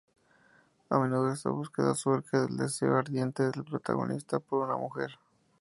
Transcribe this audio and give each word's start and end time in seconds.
A 0.89 0.97
menudo 0.97 1.29
esta 1.31 1.51
búsqueda 1.51 1.93
surge 1.93 2.35
del 2.35 2.57
deseo 2.57 2.95
ardiente 2.97 3.43
del 3.51 3.63
protagonista 3.63 4.39
por 4.39 4.65
una 4.67 4.75
mujer. 4.75 5.11